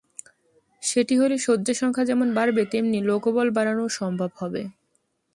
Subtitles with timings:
[0.83, 4.61] সেটি হলে শয্যা সংখ্যা যেমন বাড়বে তেমনি লোকবল বাড়ানোও সম্ভব হবে।